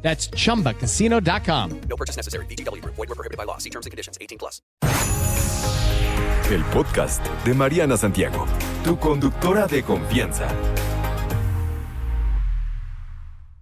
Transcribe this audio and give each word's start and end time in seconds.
That's 0.00 0.30
chumbacasino.com. 0.30 1.80
No 1.88 1.96
purchase 1.96 2.16
necessary. 2.16 2.46
BGW. 2.46 2.82
Void 2.84 2.96
were 2.96 3.14
prohibited 3.14 3.36
by 3.36 3.44
law. 3.44 3.58
See 3.58 3.70
terms 3.70 3.84
and 3.84 3.90
conditions. 3.90 4.16
18 4.20 4.38
plus. 4.38 4.62
El 6.50 6.64
podcast 6.72 7.22
de 7.44 7.52
Mariana 7.52 7.98
Santiago, 7.98 8.46
tu 8.82 8.96
conductora 8.98 9.66
de 9.66 9.82
confianza. 9.82 10.48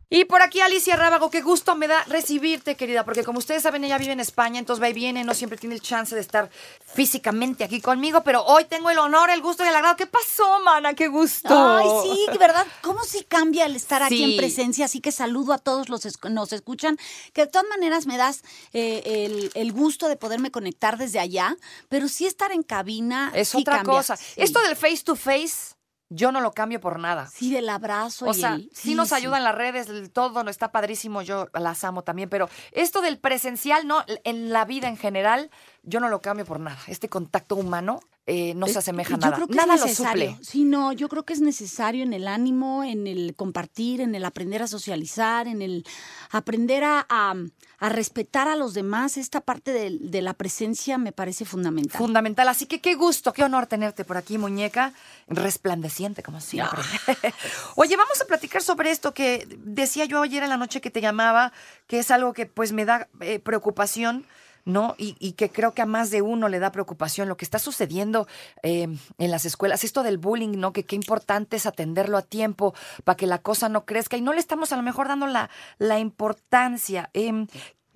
Y 0.08 0.24
por 0.24 0.40
aquí 0.40 0.60
Alicia 0.60 0.94
Rábago, 0.94 1.30
qué 1.30 1.42
gusto 1.42 1.74
me 1.74 1.88
da 1.88 2.04
recibirte, 2.04 2.76
querida, 2.76 3.04
porque 3.04 3.24
como 3.24 3.40
ustedes 3.40 3.64
saben, 3.64 3.82
ella 3.82 3.98
vive 3.98 4.12
en 4.12 4.20
España, 4.20 4.60
entonces 4.60 4.80
va 4.80 4.88
y 4.88 4.92
viene, 4.92 5.24
no 5.24 5.34
siempre 5.34 5.58
tiene 5.58 5.74
el 5.74 5.80
chance 5.80 6.14
de 6.14 6.20
estar 6.20 6.48
físicamente 6.94 7.64
aquí 7.64 7.80
conmigo, 7.80 8.22
pero 8.22 8.44
hoy 8.44 8.66
tengo 8.66 8.88
el 8.90 8.98
honor, 8.98 9.30
el 9.30 9.42
gusto 9.42 9.64
y 9.64 9.68
el 9.68 9.74
agrado. 9.74 9.96
¿Qué 9.96 10.06
pasó, 10.06 10.60
mana? 10.64 10.94
¡Qué 10.94 11.08
gusto! 11.08 11.48
Ay, 11.50 11.86
sí, 12.04 12.26
de 12.30 12.38
verdad, 12.38 12.64
¿cómo 12.82 13.02
si 13.02 13.24
cambia 13.24 13.66
el 13.66 13.74
estar 13.74 14.02
aquí 14.02 14.16
Sí. 14.18 14.24
en 14.32 14.36
presencia? 14.36 14.84
Así 14.84 15.00
que 15.00 15.10
saludo 15.10 15.52
a 15.52 15.58
todos 15.58 15.88
los 15.88 16.02
que 16.16 16.30
nos 16.30 16.52
escuchan, 16.52 16.98
que 17.32 17.42
de 17.42 17.46
todas 17.48 17.66
maneras 17.68 18.06
me 18.06 18.16
das 18.16 18.42
eh, 18.72 19.02
el, 19.26 19.50
el 19.54 19.72
gusto 19.72 20.08
de 20.08 20.16
poderme 20.16 20.52
conectar 20.52 20.98
desde 20.98 21.18
allá, 21.18 21.56
pero 21.88 22.06
sí 22.06 22.26
estar 22.26 22.52
en 22.52 22.62
cabina. 22.62 23.32
Es 23.34 23.48
sí 23.48 23.58
otra 23.58 23.78
cambia. 23.78 23.96
cosa. 23.96 24.16
Sí. 24.16 24.34
Esto 24.36 24.60
del 24.62 24.76
face 24.76 25.02
to 25.04 25.16
face, 25.16 25.74
yo 26.08 26.32
no 26.32 26.40
lo 26.40 26.52
cambio 26.52 26.80
por 26.80 26.98
nada. 26.98 27.26
Sí, 27.28 27.52
del 27.52 27.68
abrazo. 27.68 28.26
O 28.26 28.30
y 28.30 28.34
sea, 28.34 28.54
el- 28.54 28.70
sí, 28.72 28.94
nos 28.94 29.12
ayudan 29.12 29.42
las 29.44 29.54
redes, 29.54 29.88
el 29.88 30.10
todo 30.10 30.44
no 30.44 30.50
está 30.50 30.70
padrísimo, 30.72 31.22
yo 31.22 31.48
las 31.52 31.82
amo 31.84 32.02
también, 32.02 32.28
pero 32.28 32.48
esto 32.72 33.00
del 33.00 33.18
presencial, 33.18 33.86
no, 33.86 34.04
en 34.24 34.50
la 34.52 34.64
vida 34.64 34.88
en 34.88 34.96
general, 34.96 35.50
yo 35.82 36.00
no 36.00 36.08
lo 36.08 36.20
cambio 36.20 36.44
por 36.46 36.60
nada. 36.60 36.78
Este 36.86 37.08
contacto 37.08 37.56
humano 37.56 38.00
eh, 38.28 38.54
no 38.54 38.66
se 38.66 38.78
asemeja 38.78 39.14
a 39.14 39.18
yo 39.18 39.20
nada. 39.26 39.36
creo 39.36 39.46
que 39.48 39.54
nada 39.54 39.74
es 39.76 39.80
lo 39.82 39.88
suple. 39.88 40.36
Sí, 40.42 40.64
no, 40.64 40.92
yo 40.92 41.08
creo 41.08 41.24
que 41.24 41.32
es 41.32 41.40
necesario 41.40 42.02
en 42.02 42.12
el 42.12 42.26
ánimo, 42.26 42.82
en 42.82 43.06
el 43.06 43.34
compartir, 43.36 44.00
en 44.00 44.14
el 44.16 44.24
aprender 44.24 44.62
a 44.62 44.66
socializar, 44.66 45.46
en 45.46 45.62
el 45.62 45.84
aprender 46.30 46.82
a, 46.84 47.06
a- 47.08 47.34
a 47.78 47.88
respetar 47.90 48.48
a 48.48 48.56
los 48.56 48.72
demás. 48.74 49.16
Esta 49.18 49.40
parte 49.42 49.70
de, 49.72 49.98
de 50.00 50.22
la 50.22 50.32
presencia 50.34 50.96
me 50.98 51.12
parece 51.12 51.44
fundamental. 51.44 51.98
Fundamental. 51.98 52.48
Así 52.48 52.64
que 52.66 52.80
qué 52.80 52.94
gusto, 52.94 53.32
qué 53.34 53.44
honor 53.44 53.66
tenerte 53.66 54.02
por 54.04 54.16
aquí, 54.16 54.38
muñeca, 54.38 54.92
resplandeciente 55.28 56.22
como 56.22 56.40
siempre. 56.40 56.80
Oye, 57.76 57.96
vamos 57.96 58.20
a 58.20 58.24
platicar 58.26 58.62
sobre 58.62 58.90
esto 58.90 59.12
que 59.14 59.46
decía 59.64 60.04
yo 60.06 60.22
ayer 60.22 60.42
en 60.42 60.48
la 60.48 60.56
noche 60.56 60.80
que 60.80 60.90
te 60.90 61.00
llamaba, 61.00 61.52
que 61.86 61.98
es 61.98 62.10
algo 62.10 62.32
que 62.32 62.46
pues 62.46 62.72
me 62.72 62.84
da 62.84 63.08
eh, 63.20 63.38
preocupación. 63.38 64.24
¿No? 64.66 64.94
Y, 64.98 65.16
y 65.18 65.32
que 65.32 65.50
creo 65.50 65.72
que 65.72 65.80
a 65.80 65.86
más 65.86 66.10
de 66.10 66.20
uno 66.20 66.50
le 66.50 66.58
da 66.58 66.72
preocupación 66.72 67.28
lo 67.28 67.38
que 67.38 67.46
está 67.46 67.58
sucediendo 67.58 68.26
eh, 68.62 68.88
en 69.16 69.30
las 69.30 69.46
escuelas, 69.46 69.84
esto 69.84 70.02
del 70.02 70.18
bullying, 70.18 70.58
¿no? 70.58 70.74
Que 70.74 70.84
qué 70.84 70.96
importante 70.96 71.56
es 71.56 71.64
atenderlo 71.64 72.18
a 72.18 72.22
tiempo 72.22 72.74
para 73.04 73.16
que 73.16 73.26
la 73.26 73.38
cosa 73.38 73.70
no 73.70 73.86
crezca 73.86 74.16
y 74.18 74.20
no 74.20 74.34
le 74.34 74.40
estamos 74.40 74.72
a 74.72 74.76
lo 74.76 74.82
mejor 74.82 75.08
dando 75.08 75.26
la, 75.26 75.48
la 75.78 75.98
importancia. 75.98 77.08
Em, 77.14 77.46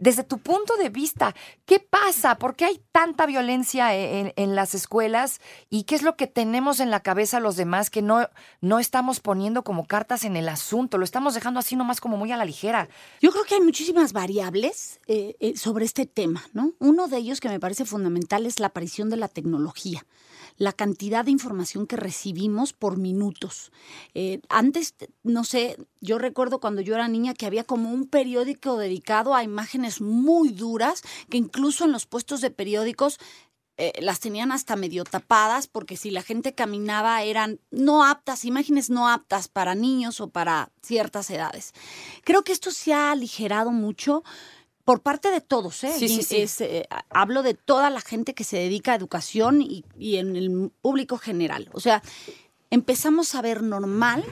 desde 0.00 0.24
tu 0.24 0.38
punto 0.38 0.76
de 0.76 0.88
vista, 0.88 1.34
¿qué 1.66 1.78
pasa? 1.78 2.36
¿Por 2.36 2.56
qué 2.56 2.64
hay 2.64 2.82
tanta 2.90 3.26
violencia 3.26 3.94
e, 3.94 4.32
en, 4.34 4.54
las 4.56 4.74
escuelas? 4.74 5.40
¿Y 5.68 5.84
qué 5.84 5.94
es 5.94 6.02
lo 6.02 6.16
que 6.16 6.26
tenemos 6.26 6.80
en 6.80 6.90
la 6.90 7.00
cabeza 7.00 7.38
los 7.38 7.56
demás 7.56 7.90
que 7.90 8.00
no, 8.00 8.28
no 8.62 8.78
estamos 8.78 9.20
poniendo 9.20 9.62
como 9.62 9.86
cartas 9.86 10.24
en 10.24 10.36
el 10.36 10.48
asunto? 10.48 10.97
Lo 10.97 11.04
estamos 11.04 11.34
dejando 11.34 11.60
así 11.60 11.76
nomás 11.76 12.00
como 12.00 12.16
muy 12.16 12.32
a 12.32 12.38
la 12.38 12.47
ligera. 12.47 12.88
Yo 13.20 13.30
creo 13.30 13.44
que 13.44 13.56
hay 13.56 13.60
muchísimas 13.60 14.14
variables 14.14 15.00
eh, 15.06 15.36
eh, 15.38 15.56
sobre 15.56 15.84
este 15.84 16.06
tema, 16.06 16.42
¿no? 16.54 16.72
Uno 16.78 17.06
de 17.06 17.19
ellos 17.19 17.38
que 17.38 17.50
me 17.50 17.60
parece 17.60 17.84
fundamental 17.84 18.46
es 18.46 18.58
la 18.58 18.69
aparición 18.69 19.10
de 19.10 19.19
la 19.19 19.28
tecnología, 19.28 20.06
la 20.60 20.75
cantidad 20.75 21.25
de 21.25 21.31
información 21.31 21.87
que 21.87 21.97
recibimos 21.97 22.75
por 22.75 22.98
minutos. 22.98 23.72
Eh, 24.12 24.43
antes, 24.50 24.94
no 25.22 25.43
sé, 25.43 25.78
yo 26.03 26.19
recuerdo 26.19 26.60
cuando 26.60 26.82
yo 26.82 26.94
era 26.94 27.09
niña 27.09 27.32
que 27.32 27.47
había 27.47 27.65
como 27.65 27.91
un 27.91 28.06
periódico 28.06 28.76
dedicado 28.76 29.34
a 29.34 29.43
imágenes 29.43 30.03
muy 30.03 30.50
duras, 30.50 31.03
que 31.31 31.38
incluso 31.38 31.87
en 31.87 31.93
los 31.93 32.04
puestos 32.04 32.43
de 32.43 32.50
periódicos 32.50 33.19
eh, 33.78 33.93
las 34.03 34.20
tenían 34.20 34.53
hasta 34.53 34.76
medio 34.76 35.04
tapadas 35.04 35.66
porque 35.66 35.97
si 35.97 36.10
la 36.10 36.20
gente 36.20 36.54
caminaba 36.54 37.22
eran 37.22 37.59
no 37.70 38.04
aptas, 38.04 38.44
imágenes 38.44 38.91
no 38.91 39.09
aptas 39.09 39.49
para 39.49 39.75
niños 39.75 40.20
o 40.20 40.28
para 40.28 40.70
ciertas 40.82 41.31
edades. 41.31 41.72
Creo 42.22 42.44
que 42.44 42.53
esto 42.53 42.70
se 42.70 42.93
ha 42.93 43.12
aligerado 43.12 43.70
mucho 43.70 44.22
por 44.84 45.00
parte 45.02 45.30
de 45.30 45.41
todos, 45.41 45.84
¿eh? 45.84 45.92
Sí, 45.96 46.08
sí, 46.08 46.20
Y 46.20 46.22
sí. 46.22 46.36
es, 46.38 46.60
eh, 46.60 46.88
hablo 47.10 47.42
de 47.42 47.54
toda 47.54 47.91
la 47.91 48.00
gente 48.00 48.34
que 48.34 48.44
se 48.44 48.56
dedica 48.56 48.92
a 48.92 48.96
educación 48.96 49.62
y, 49.62 49.84
y 49.98 50.16
en 50.16 50.36
el 50.36 50.70
público 50.80 51.18
general. 51.18 51.68
O 51.72 51.80
sea, 51.80 52.02
empezamos 52.70 53.34
a 53.34 53.42
ver 53.42 53.62
normal 53.62 54.24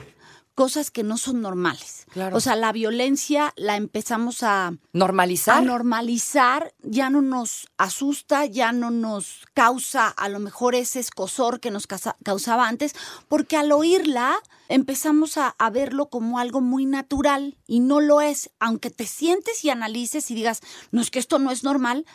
cosas 0.63 0.91
que 0.91 1.03
no 1.03 1.17
son 1.17 1.39
normales. 1.41 2.05
Claro. 2.11 2.35
O 2.35 2.41
sea, 2.41 2.57
la 2.57 2.73
violencia 2.73 3.53
la 3.55 3.77
empezamos 3.77 4.43
a, 4.43 4.73
Normalizar. 4.91 5.57
a 5.57 5.61
normalizar, 5.61 6.73
ya 6.83 7.09
no 7.09 7.21
nos 7.21 7.69
asusta, 7.77 8.45
ya 8.45 8.73
no 8.73 8.91
nos 8.91 9.45
causa 9.53 10.09
a 10.09 10.27
lo 10.27 10.39
mejor 10.39 10.75
ese 10.75 10.99
escosor 10.99 11.61
que 11.61 11.71
nos 11.71 11.87
causa- 11.87 12.17
causaba 12.25 12.67
antes, 12.67 12.93
porque 13.29 13.55
al 13.55 13.71
oírla 13.71 14.35
empezamos 14.67 15.37
a, 15.37 15.55
a 15.57 15.69
verlo 15.69 16.09
como 16.09 16.39
algo 16.39 16.59
muy 16.59 16.85
natural 16.85 17.57
y 17.65 17.79
no 17.79 18.01
lo 18.01 18.19
es, 18.19 18.49
aunque 18.59 18.89
te 18.89 19.05
sientes 19.05 19.63
y 19.63 19.69
analices 19.69 20.29
y 20.29 20.35
digas, 20.35 20.59
no 20.91 20.99
es 21.01 21.09
que 21.09 21.19
esto 21.19 21.39
no 21.39 21.51
es 21.51 21.63
normal. 21.63 22.05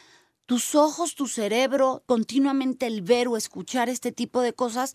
Tus 0.45 0.75
ojos, 0.75 1.15
tu 1.15 1.29
cerebro, 1.29 2.03
continuamente 2.05 2.87
el 2.87 3.01
ver 3.01 3.29
o 3.29 3.39
escuchar 3.39 3.89
este 3.89 4.13
tipo 4.13 4.43
de 4.43 4.53
cosas, 4.53 4.93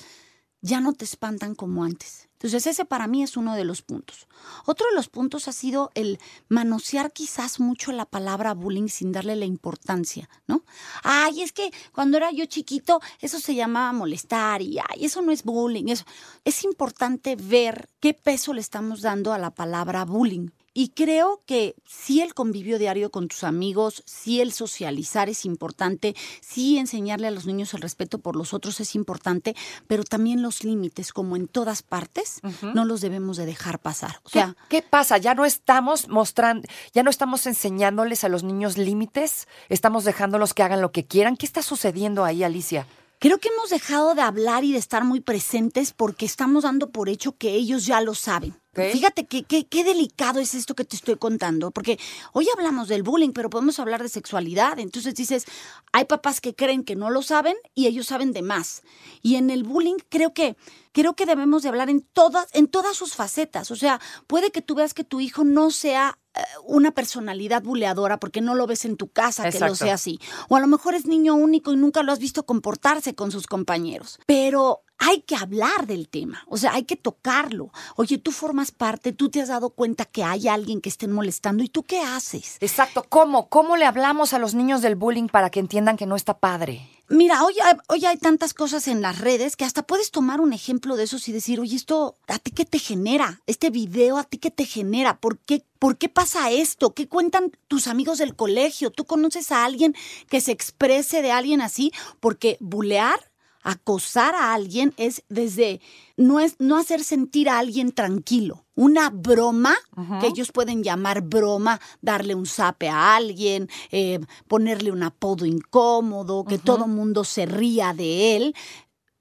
ya 0.61 0.81
no 0.81 0.93
te 0.93 1.03
espantan 1.05 1.55
como 1.55 1.83
antes. 1.83 2.28
Entonces 2.39 2.67
ese 2.67 2.85
para 2.85 3.07
mí 3.07 3.21
es 3.21 3.35
uno 3.35 3.55
de 3.55 3.65
los 3.65 3.81
puntos. 3.81 4.27
Otro 4.65 4.87
de 4.87 4.95
los 4.95 5.09
puntos 5.09 5.49
ha 5.49 5.51
sido 5.51 5.91
el 5.93 6.19
manosear 6.47 7.11
quizás 7.11 7.59
mucho 7.59 7.91
la 7.91 8.05
palabra 8.05 8.53
bullying 8.53 8.87
sin 8.87 9.11
darle 9.11 9.35
la 9.35 9.43
importancia, 9.43 10.29
¿no? 10.47 10.63
Ay, 11.03 11.41
es 11.41 11.51
que 11.51 11.73
cuando 11.91 12.15
era 12.15 12.31
yo 12.31 12.45
chiquito 12.45 13.01
eso 13.19 13.39
se 13.41 13.55
llamaba 13.55 13.91
molestar 13.91 14.61
y 14.61 14.79
ay, 14.79 15.03
eso 15.03 15.21
no 15.21 15.33
es 15.33 15.43
bullying. 15.43 15.89
Eso. 15.89 16.05
Es 16.45 16.63
importante 16.63 17.35
ver 17.35 17.89
qué 17.99 18.13
peso 18.13 18.53
le 18.53 18.61
estamos 18.61 19.01
dando 19.01 19.33
a 19.33 19.37
la 19.37 19.51
palabra 19.51 20.05
bullying. 20.05 20.47
Y 20.79 20.91
creo 20.91 21.41
que 21.45 21.75
sí 21.85 22.21
el 22.21 22.33
convivio 22.33 22.79
diario 22.79 23.11
con 23.11 23.27
tus 23.27 23.43
amigos, 23.43 24.01
sí 24.05 24.39
el 24.39 24.53
socializar 24.53 25.27
es 25.27 25.43
importante, 25.43 26.15
sí 26.39 26.77
enseñarle 26.77 27.27
a 27.27 27.31
los 27.31 27.45
niños 27.45 27.73
el 27.73 27.81
respeto 27.81 28.19
por 28.19 28.37
los 28.37 28.53
otros 28.53 28.79
es 28.79 28.95
importante, 28.95 29.57
pero 29.87 30.05
también 30.05 30.41
los 30.41 30.63
límites, 30.63 31.11
como 31.11 31.35
en 31.35 31.49
todas 31.49 31.81
partes, 31.81 32.39
no 32.61 32.85
los 32.85 33.01
debemos 33.01 33.35
de 33.35 33.45
dejar 33.45 33.79
pasar. 33.79 34.21
O 34.23 34.29
¿Qué, 34.29 34.39
sea, 34.39 34.55
qué 34.69 34.81
pasa? 34.81 35.17
¿Ya 35.17 35.35
no 35.35 35.43
estamos 35.43 36.07
mostrando, 36.07 36.65
ya 36.93 37.03
no 37.03 37.09
estamos 37.09 37.45
enseñándoles 37.45 38.23
a 38.23 38.29
los 38.29 38.43
niños 38.43 38.77
límites? 38.77 39.49
¿Estamos 39.67 40.05
dejándolos 40.05 40.53
que 40.53 40.63
hagan 40.63 40.79
lo 40.79 40.93
que 40.93 41.05
quieran? 41.05 41.35
¿Qué 41.35 41.45
está 41.45 41.61
sucediendo 41.61 42.23
ahí, 42.23 42.41
Alicia? 42.41 42.87
creo 43.19 43.37
que 43.37 43.49
hemos 43.49 43.69
dejado 43.69 44.15
de 44.15 44.21
hablar 44.21 44.63
y 44.63 44.71
de 44.71 44.77
estar 44.77 45.03
muy 45.03 45.19
presentes 45.19 45.91
porque 45.91 46.25
estamos 46.25 46.63
dando 46.63 46.89
por 46.89 47.09
hecho 47.09 47.37
que 47.37 47.51
ellos 47.53 47.85
ya 47.85 48.01
lo 48.01 48.15
saben. 48.15 48.55
Fíjate 48.93 49.25
que, 49.25 49.43
que- 49.43 49.65
qué 49.65 49.83
delicado 49.83 50.39
es 50.39 50.53
esto 50.55 50.75
que 50.75 50.85
te 50.85 50.95
estoy 50.95 51.15
contando, 51.17 51.71
porque 51.71 51.99
hoy 52.33 52.47
hablamos 52.55 52.87
del 52.87 53.03
bullying, 53.03 53.31
pero 53.31 53.49
podemos 53.49 53.79
hablar 53.79 54.01
de 54.03 54.09
sexualidad. 54.09 54.79
Entonces 54.79 55.15
dices, 55.15 55.45
hay 55.91 56.05
papás 56.05 56.41
que 56.41 56.55
creen 56.55 56.83
que 56.83 56.95
no 56.95 57.09
lo 57.09 57.21
saben 57.21 57.55
y 57.75 57.87
ellos 57.87 58.07
saben 58.07 58.33
de 58.33 58.41
más. 58.41 58.81
Y 59.21 59.35
en 59.35 59.49
el 59.49 59.63
bullying 59.63 59.97
creo 60.09 60.33
que 60.33 60.55
creo 60.91 61.15
que 61.15 61.25
debemos 61.25 61.61
de 61.63 61.69
hablar 61.69 61.89
en 61.89 62.01
todas 62.01 62.47
en 62.53 62.67
todas 62.67 62.95
sus 62.97 63.15
facetas. 63.15 63.69
O 63.71 63.75
sea, 63.75 63.99
puede 64.27 64.51
que 64.51 64.61
tú 64.61 64.75
veas 64.75 64.93
que 64.93 65.03
tu 65.03 65.19
hijo 65.19 65.43
no 65.43 65.69
sea 65.71 66.17
eh, 66.35 66.41
una 66.65 66.91
personalidad 66.91 67.61
buleadora 67.63 68.19
porque 68.19 68.41
no 68.41 68.55
lo 68.55 68.65
ves 68.67 68.85
en 68.85 68.97
tu 68.97 69.07
casa 69.07 69.43
que 69.51 69.57
lo 69.59 69.75
sea 69.85 69.93
así. 69.95 70.19
O 70.49 70.55
a 70.55 70.59
lo 70.59 70.67
mejor 70.67 70.95
es 70.95 71.05
niño 71.05 71.35
único 71.35 71.71
y 71.73 71.75
nunca 71.77 72.01
lo 72.03 72.11
has 72.11 72.19
visto 72.19 72.43
comportarse 72.45 73.13
con 73.15 73.31
sus 73.31 73.45
compañeros. 73.47 74.19
Pero 74.25 74.81
hay 74.99 75.21
que 75.21 75.35
hablar 75.35 75.87
del 75.87 76.07
tema, 76.09 76.43
o 76.47 76.57
sea, 76.57 76.73
hay 76.73 76.83
que 76.83 76.95
tocarlo. 76.95 77.71
Oye, 77.95 78.17
tú 78.17 78.31
formas 78.31 78.71
parte, 78.71 79.13
tú 79.13 79.29
te 79.29 79.41
has 79.41 79.47
dado 79.47 79.69
cuenta 79.71 80.05
que 80.05 80.23
hay 80.23 80.47
alguien 80.47 80.81
que 80.81 80.89
estén 80.89 81.11
molestando 81.11 81.63
y 81.63 81.69
tú 81.69 81.83
qué 81.83 82.01
haces. 82.01 82.57
Exacto, 82.59 83.05
¿cómo? 83.07 83.49
¿Cómo 83.49 83.77
le 83.77 83.85
hablamos 83.85 84.33
a 84.33 84.39
los 84.39 84.53
niños 84.53 84.81
del 84.81 84.95
bullying 84.95 85.27
para 85.27 85.49
que 85.49 85.59
entiendan 85.59 85.97
que 85.97 86.05
no 86.05 86.15
está 86.15 86.37
padre? 86.39 86.87
Mira, 87.11 87.43
hoy, 87.43 87.55
hay- 87.63 87.77
hoy 87.87 88.05
hay 88.05 88.17
tantas 88.17 88.53
cosas 88.53 88.87
en 88.87 89.01
las 89.01 89.17
redes 89.17 89.55
que 89.55 89.65
hasta 89.65 89.81
puedes 89.81 90.11
tomar 90.11 90.41
un 90.41 90.53
ejemplo 90.53 90.95
de 90.95 91.05
esos 91.05 91.27
y 91.27 91.31
decir, 91.31 91.59
oye, 91.59 91.75
esto, 91.75 92.17
¿a 92.27 92.37
ti 92.37 92.51
qué 92.51 92.65
te 92.65 92.77
genera? 92.77 93.41
Este 93.47 93.71
video, 93.71 94.17
¿a 94.19 94.25
ti 94.25 94.37
qué 94.37 94.51
te 94.51 94.65
genera? 94.65 95.17
¿Por 95.19 95.39
qué, 95.39 95.63
¿Por 95.79 95.97
qué 95.97 96.07
pasa 96.09 96.51
esto? 96.51 96.93
¿Qué 96.93 97.07
cuentan 97.07 97.51
tus 97.67 97.87
amigos 97.87 98.19
del 98.19 98.35
colegio? 98.35 98.91
¿Tú 98.91 99.05
conoces 99.05 99.51
a 99.51 99.65
alguien 99.65 99.95
que 100.29 100.39
se 100.41 100.51
exprese 100.51 101.21
de 101.23 101.31
alguien 101.31 101.61
así? 101.61 101.91
Porque 102.19 102.57
bulear, 102.59 103.28
acosar 103.63 104.35
a 104.35 104.53
alguien 104.53 104.93
es 104.97 105.23
desde 105.29 105.81
no 106.17 106.39
es 106.39 106.55
no 106.59 106.77
hacer 106.77 107.03
sentir 107.03 107.49
a 107.49 107.59
alguien 107.59 107.91
tranquilo. 107.91 108.65
Una 108.75 109.09
broma, 109.09 109.75
que 110.21 110.27
ellos 110.27 110.51
pueden 110.53 110.83
llamar 110.83 111.21
broma, 111.21 111.81
darle 112.01 112.33
un 112.35 112.45
zape 112.45 112.87
a 112.87 113.15
alguien, 113.15 113.69
eh, 113.91 114.19
ponerle 114.47 114.91
un 114.91 115.03
apodo 115.03 115.45
incómodo, 115.45 116.45
que 116.45 116.57
todo 116.57 116.87
mundo 116.87 117.25
se 117.25 117.45
ría 117.45 117.93
de 117.93 118.37
él, 118.37 118.55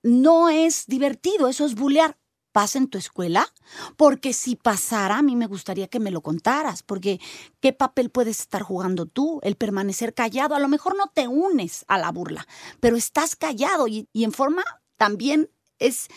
no 0.02 0.48
es 0.48 0.86
divertido, 0.86 1.48
eso 1.48 1.66
es 1.66 1.74
bulear. 1.74 2.16
¿Pasa 2.52 2.78
en 2.78 2.88
tu 2.88 2.98
escuela? 2.98 3.46
Porque 3.96 4.32
si 4.32 4.56
pasara, 4.56 5.18
a 5.18 5.22
mí 5.22 5.36
me 5.36 5.46
gustaría 5.46 5.88
que 5.88 6.00
me 6.00 6.10
lo 6.10 6.22
contaras, 6.22 6.82
porque 6.82 7.20
¿qué 7.60 7.72
papel 7.72 8.10
puedes 8.10 8.40
estar 8.40 8.62
jugando 8.62 9.06
tú? 9.06 9.40
El 9.42 9.56
permanecer 9.56 10.14
callado. 10.14 10.54
A 10.54 10.60
lo 10.60 10.68
mejor 10.68 10.96
no 10.96 11.08
te 11.08 11.28
unes 11.28 11.84
a 11.88 11.98
la 11.98 12.10
burla, 12.10 12.46
pero 12.80 12.96
estás 12.96 13.36
callado 13.36 13.86
y, 13.86 14.08
y 14.12 14.24
en 14.24 14.32
forma 14.32 14.64
también 14.96 15.50
es 15.78 16.08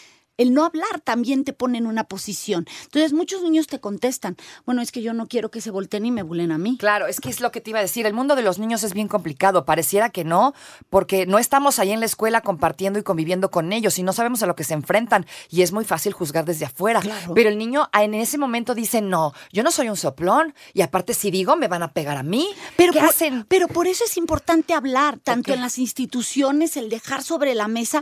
el 0.42 0.54
no 0.54 0.66
hablar 0.66 1.02
también 1.04 1.44
te 1.44 1.54
pone 1.54 1.78
en 1.78 1.86
una 1.86 2.06
posición. 2.06 2.66
Entonces 2.84 3.14
muchos 3.14 3.42
niños 3.44 3.68
te 3.68 3.80
contestan, 3.80 4.38
bueno, 4.66 4.82
es 4.82 4.92
que 4.92 5.02
yo 5.02 5.14
no 5.14 5.28
quiero 5.28 5.52
que 5.52 5.62
se 5.62 5.72
volteen 5.72 6.06
y 6.06 6.12
me 6.12 6.24
bulen 6.24 6.52
a 6.52 6.58
mí. 6.58 6.78
Claro, 6.78 7.08
es 7.08 7.20
que 7.20 7.30
es 7.30 7.42
lo 7.42 7.52
que 7.52 7.62
te 7.62 7.70
iba 7.70 7.80
a 7.80 7.82
decir. 7.84 8.06
El 8.06 8.14
mundo 8.14 8.36
de 8.36 8.42
los 8.42 8.60
niños 8.60 8.84
es 8.84 8.94
bien 8.94 9.08
complicado. 9.08 9.66
Pareciera 9.66 10.10
que 10.10 10.24
no, 10.24 10.54
porque 10.90 11.26
no 11.26 11.38
estamos 11.40 11.80
ahí 11.80 11.92
en 11.92 12.00
la 12.00 12.06
escuela 12.06 12.42
compartiendo 12.42 13.00
y 13.00 13.04
conviviendo 13.04 13.52
con 13.52 13.72
ellos 13.74 14.00
y 14.00 14.04
no 14.04 14.14
sabemos 14.14 14.42
a 14.44 14.46
lo 14.48 14.56
que 14.56 14.64
se 14.64 14.74
enfrentan. 14.74 15.26
Y 15.50 15.62
es 15.62 15.72
muy 15.72 15.86
fácil 15.86 16.14
juzgar 16.14 16.46
desde 16.46 16.66
afuera. 16.66 17.02
Claro. 17.02 17.34
Pero 17.34 17.50
el 17.50 17.58
niño 17.58 17.90
en 17.94 18.14
ese 18.14 18.38
momento 18.38 18.74
dice, 18.74 19.02
no, 19.02 19.34
yo 19.52 19.64
no 19.64 19.72
soy 19.72 19.90
un 19.90 19.98
soplón. 19.98 20.54
Y 20.74 20.82
aparte, 20.82 21.14
si 21.14 21.30
digo, 21.32 21.56
me 21.56 21.68
van 21.68 21.84
a 21.84 21.92
pegar 21.94 22.18
a 22.18 22.24
mí. 22.24 22.48
Pero 22.78 22.94
¿Qué 22.94 23.00
por, 23.00 23.10
hacen? 23.10 23.46
pero 23.48 23.68
por 23.68 23.88
eso 23.88 24.04
es 24.06 24.18
importante 24.18 24.74
hablar, 24.74 25.20
tanto 25.20 25.54
en 25.54 25.62
las 25.62 25.78
instituciones, 25.78 26.78
el 26.78 26.90
dejar 26.90 27.24
sobre 27.24 27.54
la 27.56 27.68
mesa. 27.68 28.02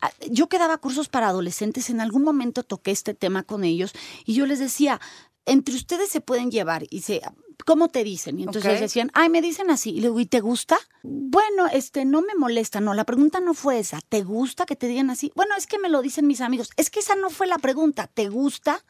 Ah, 0.00 0.10
Yo 0.28 0.48
que 0.48 0.58
daba 0.58 0.76
cursos 0.76 1.08
para 1.08 1.28
adolescentes, 1.28 1.75
en 1.90 2.00
algún 2.00 2.22
momento 2.22 2.62
toqué 2.62 2.90
este 2.90 3.14
tema 3.14 3.42
con 3.42 3.64
ellos 3.64 3.92
y 4.24 4.34
yo 4.34 4.46
les 4.46 4.58
decía, 4.58 5.00
entre 5.44 5.74
ustedes 5.74 6.08
se 6.10 6.20
pueden 6.20 6.50
llevar 6.50 6.84
y 6.90 7.02
se... 7.02 7.22
¿Cómo 7.64 7.88
te 7.88 8.04
dicen? 8.04 8.38
Y 8.38 8.42
entonces 8.42 8.74
Ok. 8.74 8.80
decían, 8.80 9.10
ay, 9.14 9.30
me 9.30 9.40
dicen 9.40 9.70
así. 9.70 9.90
Y 9.90 9.94
le 10.00 10.08
digo, 10.08 10.20
¿y 10.20 10.26
te 10.26 10.40
gusta? 10.40 10.76
Bueno, 11.02 11.66
este, 11.72 12.04
no 12.04 12.20
me 12.20 12.34
molesta. 12.34 12.80
No, 12.80 12.92
la 12.92 13.04
pregunta 13.04 13.40
no 13.40 13.54
fue 13.54 13.78
esa. 13.78 13.98
¿Te 14.08 14.22
gusta 14.22 14.66
que 14.66 14.76
te 14.76 14.86
digan 14.86 15.08
así? 15.08 15.32
Bueno, 15.34 15.54
es 15.56 15.66
que 15.66 15.78
me 15.78 15.88
lo 15.88 16.02
dicen 16.02 16.26
mis 16.26 16.42
amigos. 16.42 16.68
Es 16.76 16.90
que 16.90 17.00
esa 17.00 17.16
no 17.16 17.30
fue 17.30 17.46
la 17.46 17.56
pregunta. 17.58 18.08
¿Te 18.12 18.28
gusta? 18.28 18.84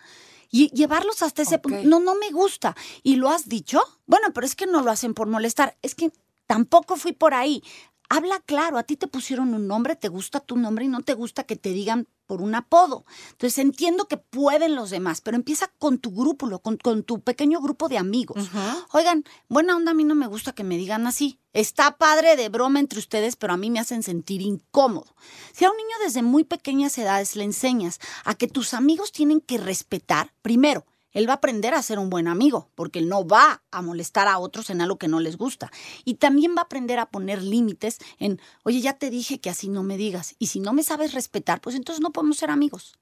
Y 0.51 0.69
llevarlos 0.71 1.23
hasta 1.23 1.43
ese 1.43 1.59
punto. 1.59 1.79
No, 1.85 2.01
no 2.01 2.17
me 2.17 2.31
gusta. 2.31 2.75
¿Y 3.05 3.17
lo 3.17 3.31
has 3.31 3.49
dicho? 3.49 3.81
Bueno, 4.07 4.29
pero 4.35 4.47
es 4.47 4.57
que 4.57 4.67
no 4.67 4.83
lo 4.83 4.91
hacen 4.91 5.15
por 5.15 5.29
molestar. 5.29 5.77
Es 5.83 5.95
que 5.95 6.11
tampoco 6.47 6.97
fui 6.97 7.13
por 7.13 7.35
ahí. 7.35 7.63
Habla 8.09 8.41
claro, 8.45 8.79
a 8.79 8.83
ti 8.83 8.97
te 8.97 9.07
pusieron 9.07 9.55
un 9.55 9.67
nombre, 9.67 9.97
te 9.97 10.09
gusta 10.09 10.41
tu 10.41 10.57
nombre 10.57 10.85
y 10.85 10.89
no 10.89 11.03
te 11.03 11.15
gusta 11.15 11.45
que 11.45 11.57
te 11.57 11.71
digan 11.71 12.09
por 12.27 12.43
un 12.43 12.55
apodo. 12.55 13.05
Entonces 13.33 13.59
entiendo 13.59 14.07
que 14.09 14.17
pueden 14.17 14.75
los 14.75 14.91
demás, 14.91 15.21
pero 15.21 15.37
empieza 15.37 15.69
con 15.79 15.99
tu 15.99 16.11
grupo, 16.11 16.59
con, 16.61 16.77
con 16.77 17.05
tu 17.05 17.21
pequeño 17.21 17.61
grupo 17.61 17.89
de 17.89 17.99
amigos. 17.99 18.51
Oigan, 18.93 19.25
buena 19.49 19.77
onda, 19.77 19.93
a 19.93 19.95
mí 19.95 20.05
no 20.05 20.15
me 20.15 20.27
gusta 20.27 20.53
que 20.53 20.65
me 20.65 20.77
digan 20.77 21.07
así. 21.07 21.39
Está 21.53 21.97
padre 21.97 22.37
de 22.37 22.49
broma 22.49 22.81
entre 22.81 22.99
ustedes, 22.99 23.37
pero 23.37 23.53
a 23.53 23.57
mí 23.57 23.71
me 23.71 23.81
hacen 23.81 24.03
sentir 24.03 24.43
incómodo. 24.43 25.15
Si 25.53 25.65
a 25.65 25.71
un 25.71 25.77
niño 25.77 25.97
desde 26.05 26.23
muy 26.23 26.45
pequeñas 26.45 26.99
edades 26.99 27.37
le 27.37 27.45
enseñas 27.45 27.99
a 28.25 28.35
que 28.35 28.49
tus 28.49 28.75
amigos 28.75 29.13
tienen 29.13 29.41
que 29.41 29.59
respetar, 29.59 30.33
primero, 30.43 30.85
él 31.17 31.27
va 31.27 31.33
a 31.33 31.37
aprender 31.37 31.73
a 31.73 31.81
ser 31.81 31.99
un 31.99 32.11
buen 32.11 32.29
amigo, 32.29 32.69
porque 32.75 32.99
él 32.99 33.09
no 33.09 33.27
va 33.27 33.63
a 33.71 33.81
molestar 33.81 34.29
a 34.29 34.39
otros 34.39 34.69
en 34.69 34.83
algo 34.83 34.99
que 34.99 35.09
no 35.09 35.19
les 35.19 35.39
gusta. 35.39 35.73
Y 36.05 36.17
también 36.17 36.53
va 36.55 36.61
a 36.61 36.65
aprender 36.65 36.99
a 36.99 37.07
poner 37.07 37.43
límites 37.43 37.97
en, 38.19 38.39
oye, 38.65 38.83
ya 38.83 38.99
te 38.99 39.09
dije 39.09 39.41
que 39.41 39.49
así 39.49 39.71
no 39.71 39.83
me 39.83 39.97
digas. 39.97 40.35
Y 40.39 40.49
si 40.49 40.61
no 40.61 40.75
me 40.75 40.83
sabes 40.83 41.15
respetar, 41.15 41.63
pues 41.63 41.75
entonces 41.75 42.03
no 42.03 42.13
podemos 42.13 42.37
ser 42.37 42.51
amigos. 42.51 42.99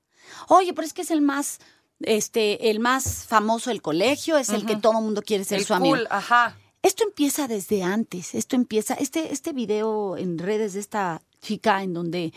Oye, 0.46 0.72
pero 0.72 0.86
es 0.86 0.92
que 0.92 1.02
es 1.02 1.10
el 1.10 1.22
más, 1.22 1.58
este, 2.02 2.70
el 2.70 2.78
más 2.78 3.26
famoso 3.26 3.70
del 3.70 3.82
colegio, 3.82 4.36
es 4.36 4.50
el 4.50 4.64
que 4.64 4.76
todo 4.76 4.92
mundo 5.00 5.20
quiere 5.20 5.42
ser 5.42 5.58
El 5.58 5.64
su 5.64 5.74
amigo. 5.74 5.96
cool, 5.96 6.06
ajá. 6.08 6.56
Esto 6.82 7.02
empieza 7.02 7.48
desde 7.48 7.82
antes, 7.82 8.36
esto 8.36 8.54
empieza, 8.54 8.94
este, 8.94 9.32
este 9.32 9.52
video 9.52 10.16
en 10.16 10.38
redes 10.38 10.74
de 10.74 10.80
esta 10.80 11.20
chica 11.40 11.82
en 11.82 11.92
donde 11.92 12.32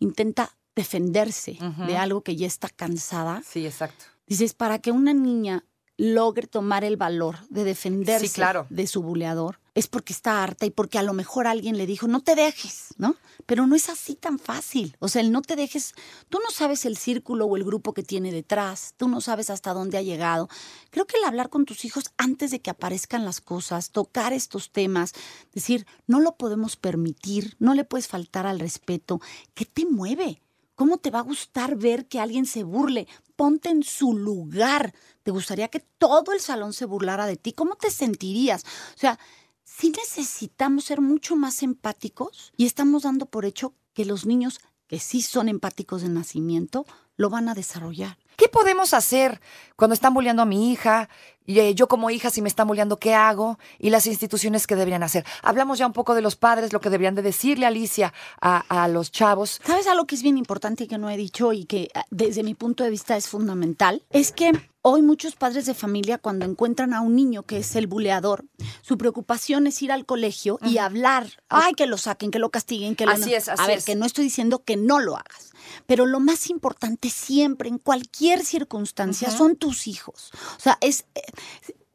intenta 0.00 0.56
defenderse 0.74 1.56
de 1.86 1.96
algo 1.96 2.22
que 2.22 2.34
ya 2.34 2.48
está 2.48 2.68
cansada. 2.68 3.44
Sí, 3.46 3.64
exacto. 3.64 4.06
Dices, 4.30 4.54
para 4.54 4.78
que 4.78 4.92
una 4.92 5.12
niña 5.12 5.64
logre 5.96 6.46
tomar 6.46 6.84
el 6.84 6.96
valor 6.96 7.36
de 7.50 7.64
defenderse 7.64 8.28
Sí, 8.28 8.32
claro. 8.32 8.66
de 8.70 8.86
su 8.86 9.02
buleador, 9.02 9.58
es 9.74 9.88
porque 9.88 10.12
está 10.12 10.42
harta 10.42 10.64
y 10.64 10.70
porque 10.70 10.98
a 10.98 11.02
lo 11.02 11.12
mejor 11.12 11.48
alguien 11.48 11.76
le 11.76 11.84
dijo, 11.84 12.06
no 12.06 12.22
te 12.22 12.36
dejes, 12.36 12.94
¿no? 12.96 13.16
Pero 13.44 13.66
no 13.66 13.74
es 13.74 13.88
así 13.88 14.14
tan 14.14 14.38
fácil. 14.38 14.96
O 15.00 15.08
sea, 15.08 15.20
el 15.20 15.32
no 15.32 15.42
te 15.42 15.56
dejes, 15.56 15.94
tú 16.28 16.38
no 16.44 16.50
sabes 16.52 16.84
el 16.86 16.96
círculo 16.96 17.46
o 17.46 17.56
el 17.56 17.64
grupo 17.64 17.92
que 17.92 18.04
tiene 18.04 18.30
detrás, 18.30 18.94
tú 18.96 19.08
no 19.08 19.20
sabes 19.20 19.50
hasta 19.50 19.74
dónde 19.74 19.98
ha 19.98 20.02
llegado. 20.02 20.48
Creo 20.90 21.08
que 21.08 21.18
el 21.18 21.24
hablar 21.24 21.50
con 21.50 21.64
tus 21.64 21.84
hijos 21.84 22.12
antes 22.16 22.52
de 22.52 22.60
que 22.60 22.70
aparezcan 22.70 23.24
las 23.24 23.40
cosas, 23.40 23.90
tocar 23.90 24.32
estos 24.32 24.70
temas, 24.70 25.12
decir, 25.52 25.86
no 26.06 26.20
lo 26.20 26.36
podemos 26.36 26.76
permitir, 26.76 27.56
no 27.58 27.74
le 27.74 27.84
puedes 27.84 28.06
faltar 28.06 28.46
al 28.46 28.60
respeto, 28.60 29.20
¿qué 29.54 29.64
te 29.64 29.84
mueve? 29.86 30.40
¿Cómo 30.80 30.96
te 30.96 31.10
va 31.10 31.18
a 31.18 31.24
gustar 31.24 31.76
ver 31.76 32.08
que 32.08 32.20
alguien 32.20 32.46
se 32.46 32.64
burle? 32.64 33.06
Ponte 33.36 33.68
en 33.68 33.82
su 33.82 34.16
lugar. 34.16 34.94
¿Te 35.22 35.30
gustaría 35.30 35.68
que 35.68 35.80
todo 35.80 36.32
el 36.32 36.40
salón 36.40 36.72
se 36.72 36.86
burlara 36.86 37.26
de 37.26 37.36
ti? 37.36 37.52
¿Cómo 37.52 37.74
te 37.74 37.90
sentirías? 37.90 38.64
O 38.96 38.98
sea, 38.98 39.18
sí 39.62 39.92
necesitamos 39.94 40.86
ser 40.86 41.02
mucho 41.02 41.36
más 41.36 41.62
empáticos 41.62 42.54
y 42.56 42.64
estamos 42.64 43.02
dando 43.02 43.26
por 43.26 43.44
hecho 43.44 43.74
que 43.92 44.06
los 44.06 44.24
niños 44.24 44.58
que 44.86 45.00
sí 45.00 45.20
son 45.20 45.50
empáticos 45.50 46.00
de 46.00 46.08
nacimiento 46.08 46.86
lo 47.18 47.28
van 47.28 47.50
a 47.50 47.54
desarrollar. 47.54 48.16
¿Qué 48.40 48.48
podemos 48.48 48.94
hacer 48.94 49.38
cuando 49.76 49.92
están 49.92 50.14
bulleando 50.14 50.40
a 50.40 50.46
mi 50.46 50.72
hija? 50.72 51.10
Y 51.44 51.60
eh, 51.60 51.74
yo 51.74 51.88
como 51.88 52.08
hija, 52.08 52.30
si 52.30 52.40
me 52.40 52.48
están 52.48 52.68
bulleando, 52.68 52.96
¿qué 52.98 53.12
hago? 53.12 53.58
Y 53.78 53.90
las 53.90 54.06
instituciones 54.06 54.66
que 54.66 54.76
deberían 54.76 55.02
hacer. 55.02 55.26
Hablamos 55.42 55.78
ya 55.78 55.86
un 55.86 55.92
poco 55.92 56.14
de 56.14 56.22
los 56.22 56.36
padres, 56.36 56.72
lo 56.72 56.80
que 56.80 56.88
deberían 56.88 57.14
de 57.14 57.20
decirle 57.20 57.66
Alicia 57.66 58.14
a, 58.40 58.64
a 58.84 58.88
los 58.88 59.12
chavos. 59.12 59.60
¿Sabes 59.62 59.86
algo 59.88 60.06
que 60.06 60.14
es 60.14 60.22
bien 60.22 60.38
importante 60.38 60.84
y 60.84 60.86
que 60.86 60.96
no 60.96 61.10
he 61.10 61.18
dicho 61.18 61.52
y 61.52 61.66
que 61.66 61.90
ah, 61.94 62.06
desde 62.08 62.42
mi 62.42 62.54
punto 62.54 62.82
de 62.82 62.88
vista 62.88 63.14
es 63.14 63.28
fundamental? 63.28 64.02
Es 64.08 64.32
que 64.32 64.52
hoy 64.80 65.02
muchos 65.02 65.36
padres 65.36 65.66
de 65.66 65.74
familia 65.74 66.16
cuando 66.16 66.46
encuentran 66.46 66.94
a 66.94 67.02
un 67.02 67.14
niño 67.14 67.42
que 67.42 67.58
es 67.58 67.76
el 67.76 67.86
buleador, 67.88 68.46
su 68.80 68.96
preocupación 68.96 69.66
es 69.66 69.82
ir 69.82 69.92
al 69.92 70.06
colegio 70.06 70.58
y 70.62 70.78
hablar, 70.78 71.26
ay, 71.50 71.74
que 71.74 71.86
lo 71.86 71.98
saquen, 71.98 72.30
que 72.30 72.38
lo 72.38 72.48
castiguen, 72.48 72.96
que 72.96 73.04
lo 73.04 73.12
Así 73.12 73.32
no". 73.32 73.36
es, 73.36 73.48
así 73.50 73.62
A 73.62 73.66
ver, 73.66 73.78
es. 73.78 73.84
que 73.84 73.96
no 73.96 74.06
estoy 74.06 74.24
diciendo 74.24 74.62
que 74.64 74.78
no 74.78 74.98
lo 75.00 75.16
hagas, 75.16 75.50
pero 75.86 76.06
lo 76.06 76.20
más 76.20 76.48
importante 76.48 77.10
siempre 77.10 77.68
en 77.68 77.78
cualquier 77.78 78.29
circunstancia 78.38 79.30
son 79.30 79.56
tus 79.56 79.88
hijos. 79.88 80.30
O 80.56 80.60
sea, 80.60 80.78
es 80.80 81.04
eh, 81.16 81.22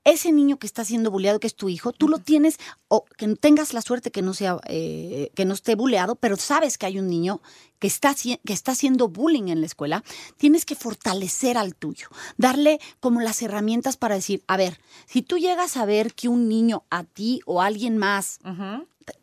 ese 0.05 0.31
niño 0.31 0.57
que 0.57 0.67
está 0.67 0.85
siendo 0.85 1.09
buleado, 1.09 1.39
que 1.39 1.47
es 1.47 1.55
tu 1.55 1.67
hijo, 1.67 1.91
tú 1.91 2.07
lo 2.07 2.19
tienes, 2.19 2.57
o 2.87 3.05
que 3.17 3.27
tengas 3.35 3.73
la 3.73 3.81
suerte 3.81 4.11
que 4.11 4.21
no 4.21 4.35
sea, 4.35 4.59
eh, 4.67 5.31
que 5.35 5.45
no 5.45 5.55
esté 5.55 5.75
buleado, 5.75 6.15
pero 6.15 6.37
sabes 6.37 6.77
que 6.77 6.85
hay 6.85 6.99
un 6.99 7.09
niño 7.09 7.41
que 7.79 7.87
está, 7.87 8.13
que 8.13 8.53
está 8.53 8.73
haciendo 8.73 9.07
bullying 9.07 9.47
en 9.47 9.61
la 9.61 9.65
escuela, 9.65 10.03
tienes 10.37 10.63
que 10.63 10.75
fortalecer 10.75 11.57
al 11.57 11.75
tuyo, 11.75 12.07
darle 12.37 12.79
como 12.99 13.19
las 13.19 13.41
herramientas 13.41 13.97
para 13.97 14.15
decir, 14.15 14.43
a 14.47 14.57
ver, 14.57 14.79
si 15.07 15.23
tú 15.23 15.39
llegas 15.39 15.75
a 15.75 15.85
ver 15.85 16.13
que 16.13 16.29
un 16.29 16.47
niño 16.47 16.83
a 16.91 17.03
ti 17.03 17.41
o 17.47 17.61
a 17.61 17.65
alguien 17.65 17.97
más 17.97 18.39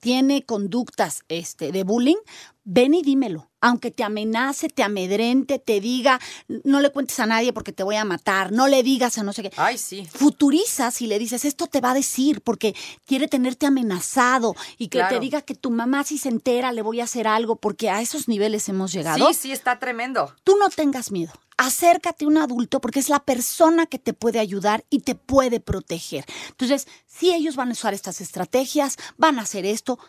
tiene 0.00 0.44
conductas 0.44 1.22
este, 1.28 1.72
de 1.72 1.84
bullying, 1.84 2.16
ven 2.64 2.94
y 2.94 3.02
dímelo. 3.02 3.48
Aunque 3.64 3.92
te 3.92 4.02
amenace, 4.02 4.68
te 4.68 4.82
amedrente, 4.82 5.60
te 5.60 5.80
diga, 5.80 6.18
no 6.64 6.80
le 6.80 6.90
cuentes 6.90 7.20
a 7.20 7.26
nadie 7.26 7.52
porque 7.52 7.72
te 7.72 7.84
voy 7.84 7.94
a 7.94 8.04
matar, 8.04 8.50
no 8.50 8.66
le 8.66 8.82
digas 8.82 9.18
a 9.18 9.22
no 9.22 9.32
sé 9.32 9.42
qué. 9.42 9.52
Ay, 9.56 9.78
sí. 9.78 10.04
Futurizas 10.12 11.00
y 11.00 11.06
le 11.06 11.18
dices, 11.20 11.44
esto 11.44 11.68
te 11.68 11.80
va 11.80 11.92
a 11.92 11.94
decir 11.94 12.40
porque 12.40 12.74
quiere 13.06 13.28
tenerte 13.28 13.66
amenazado 13.66 14.54
y 14.78 14.88
que 14.88 14.98
Claro. 14.98 15.14
te 15.16 15.20
diga 15.20 15.42
que 15.42 15.54
tu 15.54 15.70
mamá 15.70 16.02
si 16.02 16.18
se 16.18 16.28
entera 16.28 16.72
le 16.72 16.82
voy 16.82 17.00
a 17.00 17.04
hacer 17.04 17.28
algo 17.28 17.54
porque 17.56 17.88
a 17.88 18.00
esos 18.00 18.26
niveles 18.26 18.68
hemos 18.68 18.92
llegado. 18.92 19.28
Sí, 19.28 19.34
sí, 19.34 19.52
está 19.52 19.78
tremendo. 19.78 20.34
Tú 20.42 20.56
no 20.58 20.68
tengas 20.68 21.12
miedo. 21.12 21.32
Acércate 21.58 22.24
a 22.24 22.28
un 22.28 22.38
adulto 22.38 22.80
porque 22.80 22.98
es 22.98 23.08
la 23.08 23.20
persona 23.20 23.86
que 23.86 23.98
te 24.00 24.12
puede 24.12 24.40
ayudar 24.40 24.84
y 24.90 25.00
te 25.00 25.14
puede 25.14 25.60
proteger. 25.60 26.24
Entonces, 26.48 26.88
si 27.06 27.32
ellos 27.32 27.54
van 27.54 27.68
a 27.68 27.72
usar 27.72 27.94
estas 27.94 28.20
estrategias, 28.20 28.96
van 29.18 29.38
a 29.38 29.42
hacer 29.42 29.66
esto, 29.66 30.00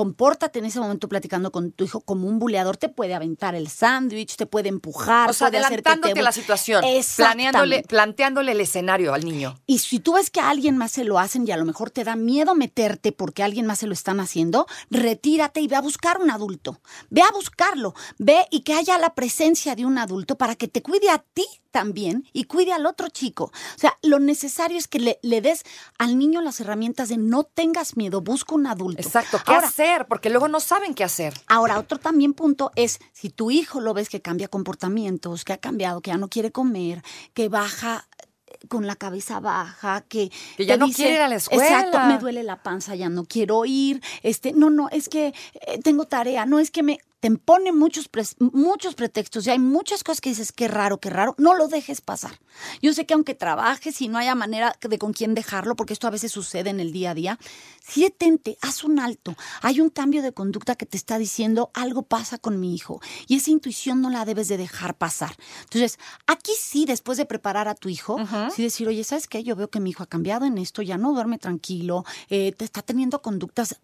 compórtate 0.00 0.60
en 0.60 0.64
ese 0.64 0.80
momento 0.80 1.10
platicando 1.10 1.52
con 1.52 1.72
tu 1.72 1.84
hijo 1.84 2.00
como 2.00 2.26
un 2.26 2.38
buleador. 2.38 2.78
Te 2.78 2.88
puede 2.88 3.12
aventar 3.12 3.54
el 3.54 3.68
sándwich, 3.68 4.36
te 4.36 4.46
puede 4.46 4.70
empujar. 4.70 5.28
O 5.28 5.34
sea, 5.34 5.48
puede 5.48 5.60
te 5.60 5.66
adelantándote 5.66 6.22
la 6.22 6.32
situación, 6.32 6.82
planeándole, 7.16 7.82
planteándole 7.82 8.52
el 8.52 8.62
escenario 8.62 9.12
al 9.12 9.26
niño. 9.26 9.60
Y 9.66 9.80
si 9.80 9.98
tú 9.98 10.14
ves 10.14 10.30
que 10.30 10.40
a 10.40 10.48
alguien 10.48 10.78
más 10.78 10.92
se 10.92 11.04
lo 11.04 11.18
hacen 11.18 11.46
y 11.46 11.50
a 11.50 11.58
lo 11.58 11.66
mejor 11.66 11.90
te 11.90 12.02
da 12.02 12.16
miedo 12.16 12.54
meterte 12.54 13.12
porque 13.12 13.42
a 13.42 13.44
alguien 13.44 13.66
más 13.66 13.80
se 13.80 13.86
lo 13.86 13.92
están 13.92 14.20
haciendo, 14.20 14.66
retírate 14.88 15.60
y 15.60 15.68
ve 15.68 15.76
a 15.76 15.82
buscar 15.82 16.18
un 16.18 16.30
adulto. 16.30 16.80
Ve 17.10 17.20
a 17.20 17.30
buscarlo. 17.34 17.92
Ve 18.16 18.46
y 18.50 18.60
que 18.60 18.72
haya 18.72 18.96
la 18.96 19.14
presencia 19.14 19.76
de 19.76 19.84
un 19.84 19.98
adulto 19.98 20.38
para 20.38 20.54
que 20.54 20.66
te 20.66 20.80
cuide 20.80 21.10
a 21.10 21.18
ti 21.18 21.44
también 21.70 22.26
y 22.32 22.44
cuide 22.44 22.72
al 22.72 22.86
otro 22.86 23.08
chico. 23.08 23.44
O 23.44 23.78
sea, 23.78 23.96
lo 24.02 24.18
necesario 24.18 24.78
es 24.78 24.88
que 24.88 24.98
le, 24.98 25.18
le 25.22 25.40
des 25.40 25.64
al 25.98 26.18
niño 26.18 26.40
las 26.40 26.60
herramientas 26.60 27.08
de 27.08 27.16
no 27.16 27.44
tengas 27.44 27.96
miedo, 27.96 28.20
busca 28.20 28.54
un 28.54 28.66
adulto. 28.66 29.02
Exacto, 29.02 29.38
¿qué 29.44 29.52
Ahora, 29.52 29.68
hacer? 29.68 30.06
Porque 30.06 30.30
luego 30.30 30.48
no 30.48 30.60
saben 30.60 30.94
qué 30.94 31.04
hacer. 31.04 31.34
Ahora, 31.46 31.78
otro 31.78 31.98
también 31.98 32.34
punto 32.34 32.72
es, 32.76 32.98
si 33.12 33.30
tu 33.30 33.50
hijo 33.50 33.80
lo 33.80 33.94
ves 33.94 34.08
que 34.08 34.20
cambia 34.20 34.48
comportamientos, 34.48 35.44
que 35.44 35.52
ha 35.52 35.58
cambiado, 35.58 36.00
que 36.00 36.10
ya 36.10 36.18
no 36.18 36.28
quiere 36.28 36.52
comer, 36.52 37.02
que 37.34 37.48
baja 37.48 38.06
eh, 38.18 38.66
con 38.68 38.86
la 38.86 38.96
cabeza 38.96 39.40
baja, 39.40 40.02
que, 40.02 40.30
Que 40.56 40.66
ya 40.66 40.76
no 40.76 40.88
quiere 40.88 41.14
ir 41.14 41.20
a 41.20 41.28
la 41.28 41.36
escuela. 41.36 41.64
Exacto, 41.64 42.00
me 42.00 42.18
duele 42.18 42.42
la 42.42 42.62
panza, 42.62 42.94
ya 42.94 43.08
no 43.08 43.24
quiero 43.24 43.64
ir. 43.64 44.02
Este, 44.22 44.52
no, 44.52 44.70
no, 44.70 44.88
es 44.90 45.08
que 45.08 45.34
eh, 45.54 45.80
tengo 45.82 46.06
tarea, 46.06 46.46
no 46.46 46.58
es 46.58 46.70
que 46.70 46.82
me 46.82 46.98
te 47.20 47.30
pone 47.30 47.70
muchos 47.72 48.10
pres- 48.10 48.34
muchos 48.38 48.94
pretextos 48.94 49.46
y 49.46 49.50
hay 49.50 49.58
muchas 49.58 50.02
cosas 50.02 50.20
que 50.20 50.30
dices 50.30 50.52
qué 50.52 50.68
raro, 50.68 50.98
qué 50.98 51.10
raro, 51.10 51.34
no 51.38 51.54
lo 51.54 51.68
dejes 51.68 52.00
pasar. 52.00 52.40
Yo 52.80 52.92
sé 52.94 53.04
que 53.06 53.12
aunque 53.14 53.34
trabajes 53.34 54.00
y 54.00 54.08
no 54.08 54.18
haya 54.18 54.34
manera 54.34 54.74
de 54.80 54.98
con 54.98 55.12
quién 55.12 55.34
dejarlo, 55.34 55.76
porque 55.76 55.92
esto 55.92 56.06
a 56.06 56.10
veces 56.10 56.32
sucede 56.32 56.70
en 56.70 56.80
el 56.80 56.92
día 56.92 57.10
a 57.10 57.14
día, 57.14 57.38
sí 57.86 58.02
detente, 58.02 58.56
haz 58.62 58.84
un 58.84 58.98
alto. 58.98 59.36
Hay 59.60 59.80
un 59.80 59.90
cambio 59.90 60.22
de 60.22 60.32
conducta 60.32 60.74
que 60.76 60.86
te 60.86 60.96
está 60.96 61.18
diciendo 61.18 61.70
algo 61.74 62.02
pasa 62.02 62.38
con 62.38 62.58
mi 62.58 62.74
hijo 62.74 63.00
y 63.28 63.36
esa 63.36 63.50
intuición 63.50 64.00
no 64.00 64.08
la 64.10 64.24
debes 64.24 64.48
de 64.48 64.56
dejar 64.56 64.96
pasar. 64.96 65.36
Entonces, 65.64 65.98
aquí 66.26 66.52
sí, 66.58 66.86
después 66.86 67.18
de 67.18 67.26
preparar 67.26 67.68
a 67.68 67.74
tu 67.74 67.88
hijo, 67.90 68.16
sí 68.50 68.62
decir, 68.62 68.88
oye, 68.88 69.04
¿sabes 69.04 69.26
qué? 69.28 69.44
Yo 69.44 69.56
veo 69.56 69.68
que 69.68 69.80
mi 69.80 69.90
hijo 69.90 70.02
ha 70.02 70.06
cambiado 70.06 70.46
en 70.46 70.56
esto, 70.56 70.80
ya 70.80 70.96
no 70.96 71.12
duerme 71.12 71.36
tranquilo, 71.38 72.04
eh, 72.30 72.52
te 72.52 72.64
está 72.64 72.80
teniendo 72.82 73.20
conductas 73.20 73.76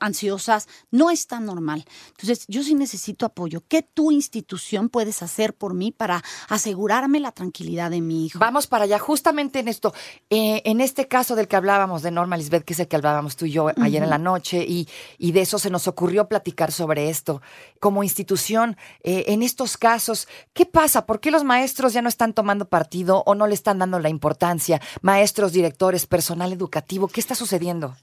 ansiosas, 0.00 0.68
no 0.90 1.10
está 1.10 1.40
normal. 1.40 1.84
Entonces, 2.10 2.44
yo 2.48 2.62
sí 2.62 2.74
necesito 2.74 3.26
apoyo. 3.26 3.62
¿Qué 3.68 3.82
tu 3.82 4.10
institución 4.10 4.88
puedes 4.88 5.22
hacer 5.22 5.54
por 5.54 5.74
mí 5.74 5.92
para 5.92 6.22
asegurarme 6.48 7.20
la 7.20 7.32
tranquilidad 7.32 7.90
de 7.90 8.00
mi 8.00 8.26
hijo? 8.26 8.38
Vamos 8.38 8.66
para 8.66 8.84
allá, 8.84 8.98
justamente 8.98 9.58
en 9.60 9.68
esto, 9.68 9.94
eh, 10.30 10.62
en 10.64 10.80
este 10.80 11.08
caso 11.08 11.36
del 11.36 11.48
que 11.48 11.56
hablábamos 11.56 12.02
de 12.02 12.10
Norma 12.10 12.36
Lisbeth, 12.36 12.64
que 12.64 12.72
es 12.72 12.80
el 12.80 12.88
que 12.88 12.96
hablábamos 12.96 13.36
tú 13.36 13.46
y 13.46 13.52
yo 13.52 13.68
ayer 13.80 14.02
en 14.02 14.10
la 14.10 14.18
noche, 14.18 14.64
y, 14.66 14.88
y 15.18 15.32
de 15.32 15.42
eso 15.42 15.58
se 15.58 15.70
nos 15.70 15.88
ocurrió 15.88 16.28
platicar 16.28 16.72
sobre 16.72 17.10
esto. 17.10 17.42
Como 17.80 18.02
institución, 18.02 18.76
eh, 19.02 19.24
en 19.28 19.42
estos 19.42 19.76
casos, 19.76 20.28
¿qué 20.52 20.66
pasa? 20.66 21.06
¿Por 21.06 21.20
qué 21.20 21.30
los 21.30 21.44
maestros 21.44 21.92
ya 21.92 22.02
no 22.02 22.08
están 22.08 22.32
tomando 22.32 22.68
partido 22.68 23.22
o 23.26 23.34
no 23.34 23.46
le 23.46 23.54
están 23.54 23.78
dando 23.78 23.98
la 23.98 24.08
importancia? 24.08 24.80
Maestros, 25.02 25.52
directores, 25.52 26.06
personal 26.06 26.52
educativo, 26.52 27.08
¿qué 27.08 27.20
está 27.20 27.34
sucediendo? 27.34 27.96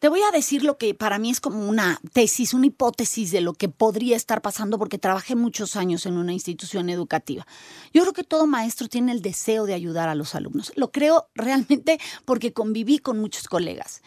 Te 0.00 0.08
voy 0.08 0.22
a 0.22 0.30
decir 0.30 0.64
lo 0.64 0.78
que 0.78 0.94
para 0.94 1.18
mí 1.18 1.30
es 1.30 1.40
como 1.40 1.68
una 1.68 2.00
tesis, 2.14 2.54
una 2.54 2.64
hipótesis 2.64 3.32
de 3.32 3.42
lo 3.42 3.52
que 3.52 3.68
podría 3.68 4.16
estar 4.16 4.40
pasando 4.40 4.78
porque 4.78 4.96
trabajé 4.96 5.34
muchos 5.36 5.76
años 5.76 6.06
en 6.06 6.16
una 6.16 6.32
institución 6.32 6.88
educativa. 6.88 7.46
Yo 7.92 8.00
creo 8.00 8.14
que 8.14 8.24
todo 8.24 8.46
maestro 8.46 8.88
tiene 8.88 9.12
el 9.12 9.20
deseo 9.20 9.66
de 9.66 9.74
ayudar 9.74 10.08
a 10.08 10.14
los 10.14 10.34
alumnos. 10.34 10.72
Lo 10.74 10.90
creo 10.90 11.28
realmente 11.34 12.00
porque 12.24 12.54
conviví 12.54 12.98
con 12.98 13.20
muchos 13.20 13.46
colegas. 13.46 14.00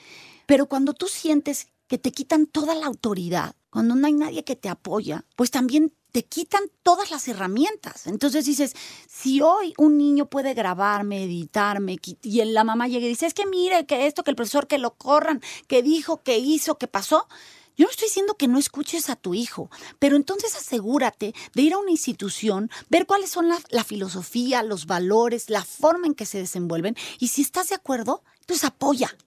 Pero 0.47 0.65
cuando 0.65 0.93
tú 0.93 1.05
sientes 1.05 1.67
que 1.85 1.99
te 1.99 2.11
quitan 2.11 2.47
toda 2.47 2.73
la 2.73 2.87
autoridad, 2.87 3.55
cuando 3.69 3.93
no 3.93 4.07
hay 4.07 4.13
nadie 4.13 4.43
que 4.43 4.55
te 4.55 4.69
apoya, 4.69 5.25
pues 5.35 5.51
también 5.51 5.93
te 6.13 6.23
quitan 6.23 6.61
todas 6.83 7.09
las 7.09 7.27
herramientas. 7.27 8.05
Entonces 8.05 8.45
dices, 8.45 8.75
si 9.09 9.41
hoy 9.41 9.73
un 9.79 9.97
niño 9.97 10.27
puede 10.27 10.53
grabarme, 10.53 11.23
editarme, 11.23 11.97
y 12.21 12.45
la 12.45 12.63
mamá 12.63 12.87
llega 12.87 13.07
y 13.07 13.09
dice, 13.09 13.25
es 13.25 13.33
que 13.33 13.47
mire, 13.47 13.85
que 13.87 14.05
esto, 14.05 14.23
que 14.23 14.29
el 14.29 14.35
profesor, 14.35 14.67
que 14.67 14.77
lo 14.77 14.93
corran, 14.93 15.41
que 15.67 15.81
dijo, 15.81 16.21
que 16.21 16.37
hizo, 16.37 16.77
que 16.77 16.87
pasó. 16.87 17.27
Yo 17.75 17.85
no 17.85 17.89
estoy 17.89 18.09
diciendo 18.09 18.35
que 18.35 18.47
no 18.47 18.59
escuches 18.59 19.09
a 19.09 19.15
tu 19.15 19.33
hijo, 19.33 19.71
pero 19.97 20.15
entonces 20.15 20.55
asegúrate 20.55 21.33
de 21.55 21.61
ir 21.63 21.73
a 21.73 21.79
una 21.79 21.89
institución, 21.89 22.69
ver 22.89 23.07
cuáles 23.07 23.31
son 23.31 23.49
la, 23.49 23.57
la 23.71 23.83
filosofía, 23.83 24.61
los 24.61 24.85
valores, 24.85 25.49
la 25.49 25.65
forma 25.65 26.05
en 26.05 26.13
que 26.13 26.27
se 26.27 26.37
desenvuelven, 26.37 26.95
y 27.17 27.29
si 27.29 27.41
estás 27.41 27.69
de 27.69 27.75
acuerdo, 27.75 28.23
entonces 28.41 28.65
apoya. 28.65 29.17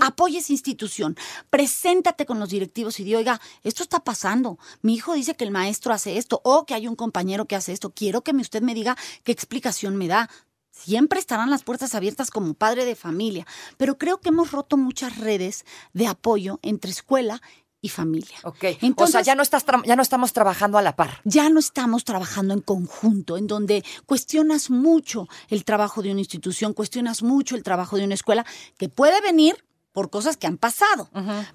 Apoya 0.00 0.38
esa 0.38 0.52
institución. 0.52 1.16
Preséntate 1.50 2.26
con 2.26 2.38
los 2.38 2.48
directivos 2.48 2.98
y 3.00 3.04
di, 3.04 3.14
oiga, 3.14 3.40
esto 3.62 3.82
está 3.82 4.00
pasando. 4.00 4.58
Mi 4.82 4.94
hijo 4.94 5.14
dice 5.14 5.34
que 5.34 5.44
el 5.44 5.50
maestro 5.50 5.92
hace 5.92 6.16
esto 6.16 6.40
o 6.44 6.64
que 6.64 6.74
hay 6.74 6.88
un 6.88 6.96
compañero 6.96 7.46
que 7.46 7.56
hace 7.56 7.72
esto. 7.72 7.90
Quiero 7.90 8.22
que 8.22 8.32
usted 8.32 8.62
me 8.62 8.74
diga 8.74 8.96
qué 9.24 9.32
explicación 9.32 9.96
me 9.96 10.08
da. 10.08 10.30
Siempre 10.70 11.18
estarán 11.18 11.50
las 11.50 11.64
puertas 11.64 11.94
abiertas 11.96 12.30
como 12.30 12.54
padre 12.54 12.84
de 12.84 12.94
familia, 12.94 13.46
pero 13.76 13.98
creo 13.98 14.20
que 14.20 14.28
hemos 14.28 14.52
roto 14.52 14.76
muchas 14.76 15.18
redes 15.18 15.64
de 15.92 16.06
apoyo 16.06 16.60
entre 16.62 16.92
escuela 16.92 17.42
y 17.80 17.88
familia. 17.88 18.36
Ok, 18.44 18.56
o 18.56 18.60
sea, 18.60 18.76
Entonces- 18.82 19.26
ya 19.26 19.34
no, 19.34 19.42
estás 19.42 19.64
ya 19.84 19.96
no 19.96 20.02
estamos 20.02 20.32
trabajando 20.32 20.78
a 20.78 20.82
la 20.82 20.96
par. 20.96 21.20
ya 21.24 21.48
no 21.48 21.60
estamos 21.60 22.04
trabajando 22.04 22.54
en 22.54 22.60
conjunto, 22.60 23.36
en 23.36 23.46
donde 23.46 23.84
cuestionas 24.06 24.70
mucho 24.70 25.28
el 25.48 25.64
trabajo 25.64 26.02
de 26.02 26.10
una 26.10 26.20
institución, 26.20 26.72
cuestionas 26.74 27.22
mucho 27.22 27.54
el 27.56 27.62
trabajo 27.62 27.96
de 27.96 28.04
una 28.04 28.14
escuela, 28.14 28.44
que 28.76 28.88
puede 28.88 29.20
venir 29.20 29.64
por 29.92 30.10
cosas 30.10 30.36
que 30.36 30.46
han 30.46 30.58
pasado. 30.58 31.08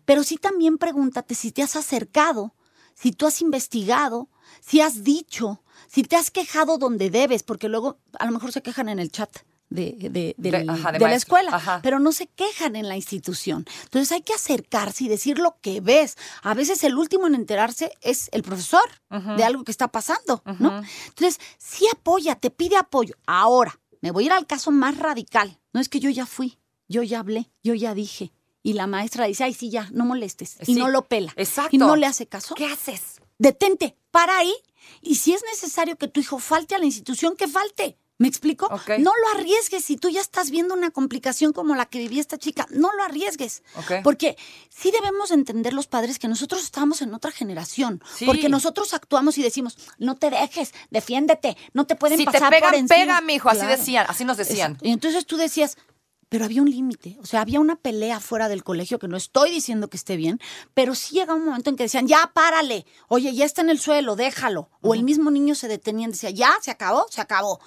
Pero 0.06 0.24
sí 0.24 0.38
también 0.38 0.78
pregúntate 0.78 1.36
si 1.36 1.52
te 1.52 1.62
has 1.62 1.76
acercado, 1.76 2.54
si 2.94 3.12
tú 3.12 3.26
has 3.26 3.42
investigado, 3.42 4.30
si 4.62 4.82
has 4.82 5.04
dicho, 5.04 5.62
si 5.88 6.04
te 6.04 6.16
has 6.16 6.32
quejado 6.32 6.78
donde 6.78 7.10
debes, 7.10 7.44
porque 7.44 7.68
luego 7.70 8.00
a 8.20 8.26
lo 8.26 8.32
mejor 8.32 8.52
se 8.52 8.62
quejan 8.62 8.88
en 8.90 9.00
el 9.00 9.12
chat. 9.12 9.30
De, 9.74 9.96
de- 10.10 10.36
De- 10.38 10.66
ajá, 10.70 10.92
la 10.92 11.16
escuela, 11.16 11.50
Ajá. 11.56 11.80
pero 11.82 12.00
no 12.00 12.12
se 12.12 12.28
quejan 12.28 12.76
en 12.76 12.88
la 12.88 12.96
institución. 12.96 13.66
Entonces 13.84 14.12
hay 14.12 14.22
que 14.22 14.34
acercarse 14.34 15.06
y 15.06 15.08
decir 15.08 15.40
lo 15.40 15.58
que 15.62 15.82
ves. 15.82 16.16
A 16.44 16.54
veces 16.54 16.84
el 16.84 16.96
último 16.98 17.26
en 17.28 17.36
enterarse 17.36 17.92
es 18.02 18.30
el 18.34 18.44
profesor 18.44 18.84
de 19.10 19.44
algo 19.44 19.64
que 19.64 19.72
está 19.72 19.88
pasando, 19.88 20.44
¿no? 20.60 20.82
Entonces, 21.08 21.40
sí 21.58 21.86
apoya, 21.92 22.36
te 22.36 22.50
pide 22.52 22.78
apoyo. 22.78 23.16
Ahora, 23.26 23.80
me 24.02 24.12
voy 24.12 24.24
a 24.24 24.28
ir 24.28 24.32
al 24.34 24.46
caso 24.46 24.70
más 24.72 24.98
radical. 24.98 25.60
No 25.74 25.80
es 25.82 25.90
que 25.90 26.00
yo 26.00 26.10
ya 26.10 26.26
fui, 26.26 26.60
yo 26.88 27.02
ya 27.04 27.20
hablé, 27.20 27.50
yo 27.64 27.74
ya 27.74 27.94
dije. 27.96 28.32
Y 28.62 28.74
la 28.74 28.86
maestra 28.88 29.26
dice, 29.26 29.44
ay, 29.44 29.54
sí, 29.54 29.70
ya, 29.70 29.90
no 29.92 30.06
molestes. 30.06 30.58
Y 30.62 30.66
Sí, 30.66 30.76
no 30.76 30.88
lo 30.88 31.02
pela. 31.06 31.34
exacto. 31.36 31.76
Y 31.76 31.80
no 31.80 31.96
le 31.96 32.06
hace 32.06 32.28
caso. 32.28 32.56
¿Qué 32.56 32.66
haces? 32.66 33.20
Detente, 33.40 33.98
para 34.12 34.38
ahí. 34.38 34.54
Y 35.02 35.16
si 35.16 35.34
es 35.34 35.42
necesario 35.52 35.98
que 35.98 36.08
tu 36.08 36.20
hijo 36.20 36.38
falte 36.40 36.76
a 36.76 36.80
la 36.80 36.86
institución, 36.86 37.36
que 37.36 37.48
falte. 37.48 37.98
¿Me 38.24 38.30
explico? 38.30 38.70
No 39.00 39.12
lo 39.12 39.38
arriesgues 39.38 39.84
si 39.84 39.98
tú 39.98 40.08
ya 40.10 40.22
estás 40.22 40.50
viendo 40.50 40.74
una 40.74 40.92
complicación 40.92 41.52
como 41.52 41.76
la 41.76 41.88
que 41.88 42.00
vivía 42.00 42.22
esta 42.22 42.38
chica. 42.38 42.66
No 42.70 42.94
lo 42.94 43.04
arriesgues. 43.04 43.64
Porque 44.02 44.38
sí 44.70 44.92
debemos 44.92 45.32
entender 45.32 45.74
los 45.74 45.88
padres 45.88 46.20
que 46.20 46.30
nosotros 46.30 46.64
estamos 46.64 47.02
en 47.02 47.14
otra 47.14 47.32
generación. 47.32 48.02
Sí. 48.16 48.26
Porque 48.26 48.48
nosotros 48.48 48.94
actuamos 48.94 49.38
y 49.38 49.44
decimos, 49.44 49.78
no 49.98 50.16
te 50.16 50.30
dejes, 50.30 50.74
defiéndete, 50.90 51.58
no 51.74 51.86
te 51.86 51.98
pueden 51.98 52.18
Si 52.18 52.24
te 52.24 52.32
pasar 52.32 52.50
por 52.50 52.52
pegan, 52.62 52.76
encima. 52.76 52.96
pega, 52.98 53.20
mijo, 53.22 53.50
así 53.50 53.60
Claro. 53.60 53.76
decían, 53.78 54.06
así 54.08 54.24
nos 54.24 54.38
decían. 54.38 54.78
Y 54.82 54.92
entonces 54.94 55.26
tú 55.26 55.36
decías, 55.36 55.76
pero 56.30 56.46
había 56.46 56.62
un 56.62 56.70
límite, 56.72 57.18
o 57.22 57.26
sea, 57.26 57.42
había 57.42 57.60
una 57.60 57.76
pelea 57.76 58.22
fuera 58.22 58.48
del 58.48 58.64
colegio, 58.64 59.00
que 59.00 59.10
no 59.10 59.18
estoy 59.18 59.52
diciendo 59.52 59.90
que 59.90 59.98
esté 59.98 60.16
bien, 60.16 60.40
pero 60.74 60.96
sí 60.96 61.16
llega 61.16 61.34
un 61.34 61.44
momento 61.46 61.70
en 61.70 61.76
que 61.76 61.84
decían, 61.84 62.08
ya 62.08 62.32
párale, 62.34 62.86
oye, 63.10 63.36
ya 63.36 63.44
está 63.44 63.62
en 63.62 63.70
el 63.70 63.80
suelo, 63.82 64.16
déjalo. 64.16 64.70
O 64.82 64.94
el 64.94 65.04
mismo 65.04 65.30
niño 65.30 65.56
se 65.56 65.68
detenía 65.68 66.08
y 66.08 66.12
decía, 66.12 66.30
ya, 66.30 66.56
se 66.62 66.72
acabó, 66.72 67.06
se 67.10 67.20
acabó. 67.20 67.60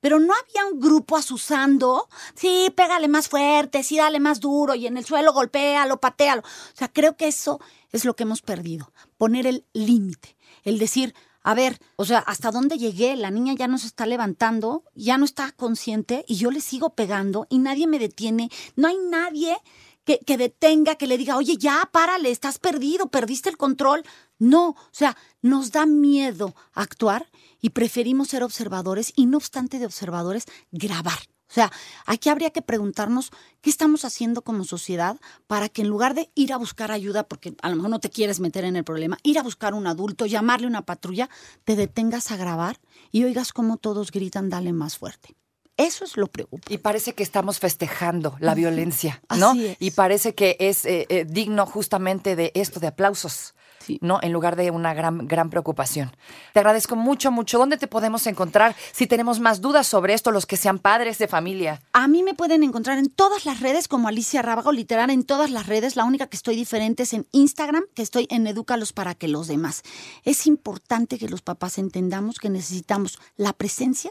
Pero 0.00 0.18
no 0.20 0.32
había 0.34 0.66
un 0.72 0.80
grupo 0.80 1.16
asusando, 1.16 2.08
sí, 2.34 2.72
pégale 2.76 3.08
más 3.08 3.28
fuerte, 3.28 3.82
sí, 3.82 3.96
dale 3.96 4.20
más 4.20 4.40
duro, 4.40 4.74
y 4.74 4.86
en 4.86 4.96
el 4.96 5.04
suelo 5.04 5.32
golpéalo, 5.32 6.00
patealo. 6.00 6.42
O 6.42 6.76
sea, 6.76 6.88
creo 6.88 7.16
que 7.16 7.28
eso 7.28 7.60
es 7.92 8.04
lo 8.04 8.14
que 8.14 8.22
hemos 8.22 8.42
perdido, 8.42 8.92
poner 9.16 9.46
el 9.46 9.64
límite, 9.72 10.36
el 10.64 10.78
decir, 10.78 11.14
a 11.42 11.54
ver, 11.54 11.78
o 11.96 12.04
sea, 12.04 12.18
¿hasta 12.18 12.50
dónde 12.50 12.76
llegué? 12.76 13.16
La 13.16 13.30
niña 13.30 13.54
ya 13.56 13.68
no 13.68 13.78
se 13.78 13.86
está 13.86 14.04
levantando, 14.06 14.84
ya 14.94 15.16
no 15.16 15.24
está 15.24 15.52
consciente 15.52 16.24
y 16.28 16.36
yo 16.36 16.50
le 16.50 16.60
sigo 16.60 16.90
pegando 16.90 17.46
y 17.48 17.58
nadie 17.58 17.86
me 17.86 17.98
detiene. 17.98 18.50
No 18.76 18.88
hay 18.88 18.98
nadie 18.98 19.56
que, 20.04 20.18
que 20.18 20.36
detenga, 20.36 20.96
que 20.96 21.06
le 21.06 21.16
diga, 21.16 21.36
oye, 21.36 21.56
ya, 21.56 21.88
párale, 21.90 22.30
estás 22.30 22.58
perdido, 22.58 23.08
perdiste 23.08 23.48
el 23.48 23.56
control. 23.56 24.02
No, 24.38 24.70
o 24.70 24.76
sea, 24.90 25.16
nos 25.42 25.72
da 25.72 25.86
miedo 25.86 26.54
actuar 26.72 27.26
y 27.60 27.70
preferimos 27.70 28.28
ser 28.28 28.42
observadores 28.42 29.12
y 29.16 29.26
no 29.26 29.36
obstante 29.36 29.78
de 29.78 29.86
observadores, 29.86 30.44
grabar. 30.70 31.18
O 31.50 31.54
sea, 31.54 31.72
aquí 32.04 32.28
habría 32.28 32.50
que 32.50 32.60
preguntarnos 32.60 33.30
qué 33.62 33.70
estamos 33.70 34.04
haciendo 34.04 34.42
como 34.42 34.64
sociedad 34.64 35.16
para 35.46 35.70
que 35.70 35.80
en 35.80 35.88
lugar 35.88 36.14
de 36.14 36.30
ir 36.34 36.52
a 36.52 36.58
buscar 36.58 36.92
ayuda, 36.92 37.22
porque 37.22 37.54
a 37.62 37.70
lo 37.70 37.76
mejor 37.76 37.90
no 37.90 38.00
te 38.00 38.10
quieres 38.10 38.38
meter 38.38 38.64
en 38.64 38.76
el 38.76 38.84
problema, 38.84 39.16
ir 39.22 39.38
a 39.38 39.42
buscar 39.42 39.72
un 39.72 39.86
adulto, 39.86 40.26
llamarle 40.26 40.66
una 40.66 40.82
patrulla, 40.82 41.30
te 41.64 41.74
detengas 41.74 42.30
a 42.30 42.36
grabar 42.36 42.78
y 43.10 43.24
oigas 43.24 43.52
cómo 43.54 43.78
todos 43.78 44.10
gritan, 44.10 44.50
dale 44.50 44.74
más 44.74 44.98
fuerte. 44.98 45.36
Eso 45.78 46.04
es 46.04 46.16
lo 46.16 46.26
preocupante. 46.26 46.74
Y 46.74 46.78
parece 46.78 47.14
que 47.14 47.22
estamos 47.22 47.60
festejando 47.60 48.36
la 48.40 48.54
violencia, 48.54 49.22
¿no? 49.38 49.50
Así 49.50 49.66
es. 49.68 49.76
Y 49.78 49.92
parece 49.92 50.34
que 50.34 50.56
es 50.58 50.84
eh, 50.84 51.06
eh, 51.08 51.24
digno 51.24 51.66
justamente 51.66 52.34
de 52.36 52.50
esto, 52.54 52.80
de 52.80 52.88
aplausos. 52.88 53.54
¿No? 54.02 54.18
En 54.22 54.32
lugar 54.32 54.56
de 54.56 54.70
una 54.70 54.92
gran, 54.92 55.26
gran 55.26 55.48
preocupación. 55.48 56.12
Te 56.52 56.60
agradezco 56.60 56.96
mucho, 56.96 57.30
mucho. 57.30 57.58
¿Dónde 57.58 57.78
te 57.78 57.86
podemos 57.86 58.26
encontrar 58.26 58.76
si 58.92 59.06
tenemos 59.06 59.40
más 59.40 59.60
dudas 59.60 59.86
sobre 59.86 60.12
esto, 60.12 60.30
los 60.30 60.44
que 60.44 60.56
sean 60.56 60.78
padres 60.78 61.18
de 61.18 61.28
familia? 61.28 61.80
A 61.92 62.08
mí 62.08 62.22
me 62.22 62.34
pueden 62.34 62.62
encontrar 62.62 62.98
en 62.98 63.08
todas 63.08 63.46
las 63.46 63.60
redes 63.60 63.88
como 63.88 64.08
Alicia 64.08 64.42
Rábago, 64.42 64.72
literal 64.72 65.10
en 65.10 65.24
todas 65.24 65.50
las 65.50 65.66
redes. 65.66 65.96
La 65.96 66.04
única 66.04 66.26
que 66.26 66.36
estoy 66.36 66.56
diferente 66.56 67.04
es 67.04 67.14
en 67.14 67.26
Instagram, 67.32 67.84
que 67.94 68.02
estoy 68.02 68.26
en 68.30 68.46
Edúcalos 68.46 68.92
para 68.92 69.14
que 69.14 69.28
los 69.28 69.46
demás. 69.46 69.82
Es 70.24 70.46
importante 70.46 71.18
que 71.18 71.28
los 71.28 71.42
papás 71.42 71.78
entendamos 71.78 72.38
que 72.38 72.50
necesitamos 72.50 73.18
la 73.36 73.52
presencia, 73.52 74.10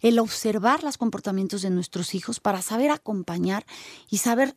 el 0.00 0.18
observar 0.18 0.84
los 0.84 0.98
comportamientos 0.98 1.62
de 1.62 1.70
nuestros 1.70 2.14
hijos 2.14 2.40
para 2.40 2.62
saber 2.62 2.90
acompañar 2.90 3.64
y 4.10 4.18
saber 4.18 4.56